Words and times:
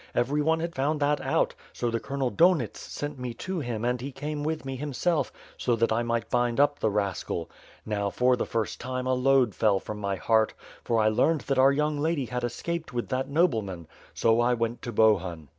Every 0.15 0.41
one 0.41 0.61
had 0.61 0.73
found 0.73 0.99
that 1.01 1.21
out, 1.21 1.53
so 1.73 1.91
the 1.91 1.99
Colonel 1.99 2.31
Donits 2.31 2.79
sent 2.79 3.19
me 3.19 3.35
to 3.35 3.59
him 3.59 3.85
and 3.85 4.01
he 4.01 4.11
came 4.11 4.43
with 4.43 4.65
me 4.65 4.75
himself, 4.75 5.31
so 5.59 5.75
that 5.75 5.91
I 5.93 6.01
might 6.01 6.31
bind 6.31 6.59
up 6.59 6.79
the 6.79 6.89
rascal. 6.89 7.51
Now, 7.85 8.09
for 8.09 8.35
the 8.35 8.47
first 8.47 8.79
time, 8.79 9.05
a 9.05 9.13
load 9.13 9.53
fell 9.53 9.79
from 9.79 9.99
my 9.99 10.15
heart; 10.15 10.55
for 10.83 10.97
I 10.99 11.09
learned 11.09 11.41
that 11.41 11.59
our 11.59 11.71
young 11.71 11.99
lady 11.99 12.25
had 12.25 12.43
escaped 12.43 12.91
with 12.91 13.09
that 13.09 13.29
nobleman. 13.29 13.85
So 14.15 14.39
I 14.41 14.55
went 14.55 14.81
to 14.81 14.91
Bohun. 14.91 15.49